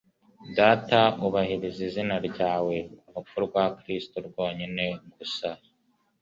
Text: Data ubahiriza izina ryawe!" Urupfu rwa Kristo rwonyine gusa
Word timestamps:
Data 0.57 1.01
ubahiriza 1.27 1.79
izina 1.87 2.15
ryawe!" 2.27 2.75
Urupfu 3.09 3.37
rwa 3.45 3.65
Kristo 3.77 4.17
rwonyine 4.27 4.85
gusa 5.13 5.49